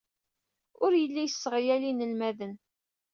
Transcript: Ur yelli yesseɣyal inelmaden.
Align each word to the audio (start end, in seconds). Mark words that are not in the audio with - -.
Ur 0.83 0.91
yelli 0.95 1.23
yesseɣyal 1.23 1.83
inelmaden. 1.91 2.53